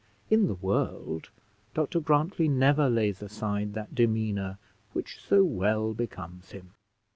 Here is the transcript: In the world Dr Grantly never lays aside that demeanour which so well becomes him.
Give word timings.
In 0.31 0.47
the 0.47 0.55
world 0.55 1.29
Dr 1.75 1.99
Grantly 1.99 2.47
never 2.47 2.89
lays 2.89 3.21
aside 3.21 3.75
that 3.75 3.93
demeanour 3.93 4.57
which 4.93 5.21
so 5.23 5.43
well 5.43 5.93
becomes 5.93 6.53
him. 6.53 6.71